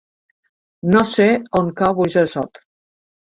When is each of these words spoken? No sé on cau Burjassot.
No 0.95 1.03
sé 1.09 1.27
on 1.61 1.69
cau 1.81 1.95
Burjassot. 1.99 2.61